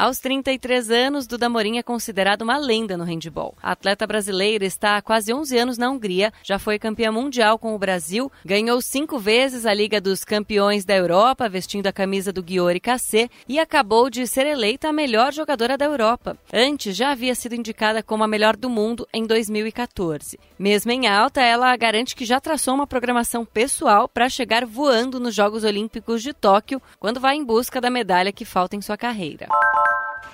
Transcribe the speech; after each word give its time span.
Aos 0.00 0.18
33 0.18 0.90
anos, 0.90 1.26
Duda 1.26 1.46
Morim 1.46 1.76
é 1.76 1.82
considerado 1.82 2.40
uma 2.40 2.56
lenda 2.56 2.96
no 2.96 3.04
handball. 3.04 3.54
A 3.62 3.72
atleta 3.72 4.06
brasileira 4.06 4.64
está 4.64 4.96
há 4.96 5.02
quase 5.02 5.30
11 5.30 5.58
anos 5.58 5.76
na 5.76 5.90
Hungria, 5.90 6.32
já 6.42 6.58
foi 6.58 6.78
campeã 6.78 7.12
mundial 7.12 7.58
com 7.58 7.74
o 7.74 7.78
Brasil, 7.78 8.32
ganhou 8.42 8.80
cinco 8.80 9.18
vezes 9.18 9.66
a 9.66 9.74
Liga 9.74 10.00
dos 10.00 10.24
Campeões 10.24 10.86
da 10.86 10.96
Europa, 10.96 11.50
vestindo 11.50 11.86
a 11.86 11.92
camisa 11.92 12.32
do 12.32 12.42
Giori 12.42 12.80
Cassé, 12.80 13.28
e 13.46 13.58
acabou 13.58 14.08
de 14.08 14.26
ser 14.26 14.46
eleita 14.46 14.88
a 14.88 14.92
melhor 14.92 15.34
jogadora 15.34 15.76
da 15.76 15.84
Europa. 15.84 16.34
Antes, 16.50 16.96
já 16.96 17.10
havia 17.10 17.34
sido 17.34 17.54
indicada 17.54 18.02
como 18.02 18.24
a 18.24 18.26
melhor 18.26 18.56
do 18.56 18.70
mundo 18.70 19.06
em 19.12 19.26
2014. 19.26 20.40
Mesmo 20.58 20.92
em 20.92 21.08
alta, 21.08 21.42
ela 21.42 21.76
garante 21.76 22.16
que 22.16 22.24
já 22.24 22.40
traçou 22.40 22.72
uma 22.72 22.86
programação 22.86 23.44
pessoal 23.44 24.08
para 24.08 24.30
chegar 24.30 24.64
voando 24.64 25.20
nos 25.20 25.34
Jogos 25.34 25.62
Olímpicos 25.62 26.22
de 26.22 26.32
Tóquio, 26.32 26.80
quando 26.98 27.20
vai 27.20 27.36
em 27.36 27.44
busca 27.44 27.82
da 27.82 27.90
medalha 27.90 28.32
que 28.32 28.46
falta 28.46 28.74
em 28.74 28.80
sua 28.80 28.96
carreira. 28.96 29.46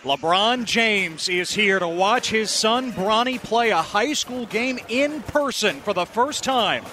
LeBron 0.03 0.65
James 0.65 1.29
is 1.29 1.53
here 1.53 1.79
to 1.79 1.89
watch 1.89 2.31
his 2.31 2.51
son 2.51 2.93
Bronny 2.93 3.43
play 3.43 3.71
a 3.71 3.83
high 3.83 4.13
school 4.13 4.47
game 4.47 4.79
in 4.89 5.21
person 5.23 5.81
for 5.81 5.93
the 5.93 6.05
first 6.05 6.45
time. 6.45 6.85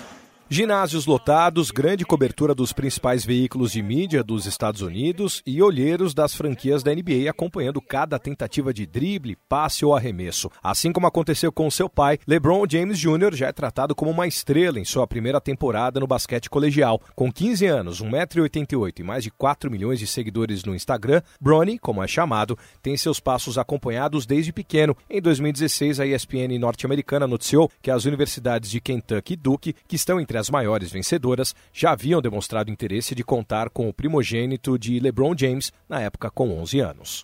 Ginásios 0.54 1.08
lotados, 1.08 1.72
grande 1.72 2.06
cobertura 2.06 2.54
dos 2.54 2.72
principais 2.72 3.26
veículos 3.26 3.72
de 3.72 3.82
mídia 3.82 4.24
dos 4.24 4.46
Estados 4.46 4.82
Unidos 4.82 5.42
e 5.48 5.64
olheiros 5.64 6.14
das 6.14 6.36
franquias 6.36 6.84
da 6.84 6.94
NBA 6.94 7.28
acompanhando 7.28 7.82
cada 7.82 8.20
tentativa 8.20 8.72
de 8.72 8.86
drible, 8.86 9.36
passe 9.50 9.84
ou 9.84 9.96
arremesso. 9.96 10.52
Assim 10.62 10.94
como 10.94 11.08
aconteceu 11.08 11.52
com 11.52 11.72
seu 11.72 11.90
pai, 11.90 12.20
LeBron 12.28 12.66
James 12.70 13.00
Jr. 13.00 13.34
já 13.34 13.48
é 13.48 13.52
tratado 13.52 13.96
como 13.96 14.12
uma 14.12 14.28
estrela 14.28 14.80
em 14.80 14.86
sua 14.86 15.08
primeira 15.08 15.42
temporada 15.42 16.00
no 16.00 16.06
basquete 16.06 16.52
colegial. 16.52 17.02
Com 17.16 17.34
15 17.34 17.66
anos, 17.66 18.04
1,88m 18.04 19.00
e 19.00 19.04
mais 19.04 19.24
de 19.24 19.32
4 19.32 19.72
milhões 19.72 19.98
de 19.98 20.06
seguidores 20.06 20.64
no 20.64 20.76
Instagram, 20.76 21.24
Bronny, 21.42 21.80
como 21.80 22.04
é 22.04 22.08
chamado, 22.08 22.56
tem 22.80 22.96
seus 22.96 23.20
passos 23.20 23.58
acompanhados 23.58 24.28
desde 24.28 24.54
pequeno. 24.54 24.96
Em 25.10 25.20
2016, 25.20 26.00
a 26.00 26.06
ESPN 26.06 26.60
norte-americana 26.60 27.26
noticiou 27.26 27.72
que 27.82 27.90
as 27.90 28.06
universidades 28.06 28.70
de 28.70 28.80
Kentucky 28.80 29.34
e 29.34 29.36
Duke, 29.36 29.76
que 29.88 29.96
estão 29.96 30.22
entre 30.22 30.43
as 30.43 30.43
as 30.44 30.50
maiores 30.50 30.92
vencedoras 30.92 31.56
já 31.72 31.92
haviam 31.92 32.22
demonstrado 32.22 32.70
interesse 32.70 33.16
de 33.16 33.24
contar 33.24 33.70
com 33.70 33.88
o 33.88 33.94
primogênito 33.94 34.78
de 34.78 35.00
LeBron 35.00 35.34
James 35.38 35.72
na 35.88 36.02
época 36.02 36.30
com 36.30 36.52
11 36.60 36.80
anos. 36.82 37.22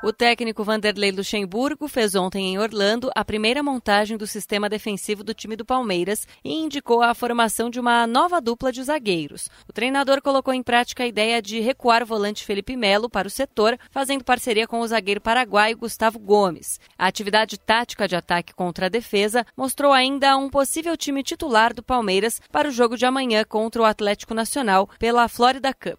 O 0.00 0.12
técnico 0.12 0.62
Vanderlei 0.62 1.10
Luxemburgo 1.10 1.88
fez 1.88 2.14
ontem 2.14 2.52
em 2.52 2.58
Orlando 2.58 3.10
a 3.16 3.24
primeira 3.24 3.64
montagem 3.64 4.16
do 4.16 4.28
sistema 4.28 4.68
defensivo 4.68 5.24
do 5.24 5.34
time 5.34 5.56
do 5.56 5.64
Palmeiras 5.64 6.24
e 6.44 6.54
indicou 6.54 7.02
a 7.02 7.12
formação 7.14 7.68
de 7.68 7.80
uma 7.80 8.06
nova 8.06 8.40
dupla 8.40 8.70
de 8.70 8.80
zagueiros. 8.80 9.50
O 9.68 9.72
treinador 9.72 10.22
colocou 10.22 10.54
em 10.54 10.62
prática 10.62 11.02
a 11.02 11.06
ideia 11.06 11.42
de 11.42 11.58
recuar 11.58 12.04
o 12.04 12.06
volante 12.06 12.44
Felipe 12.44 12.76
Melo 12.76 13.10
para 13.10 13.26
o 13.26 13.30
setor, 13.30 13.76
fazendo 13.90 14.22
parceria 14.22 14.68
com 14.68 14.78
o 14.78 14.86
zagueiro 14.86 15.20
paraguaio 15.20 15.76
Gustavo 15.76 16.20
Gomes. 16.20 16.78
A 16.96 17.08
atividade 17.08 17.58
tática 17.58 18.06
de 18.06 18.14
ataque 18.14 18.54
contra 18.54 18.86
a 18.86 18.90
defesa 18.90 19.44
mostrou 19.56 19.92
ainda 19.92 20.36
um 20.36 20.48
possível 20.48 20.96
time 20.96 21.24
titular 21.24 21.74
do 21.74 21.82
Palmeiras 21.82 22.40
para 22.52 22.68
o 22.68 22.72
jogo 22.72 22.96
de 22.96 23.04
amanhã 23.04 23.42
contra 23.42 23.82
o 23.82 23.84
Atlético 23.84 24.32
Nacional 24.32 24.88
pela 24.96 25.26
Florida 25.26 25.74
Cup. 25.74 25.98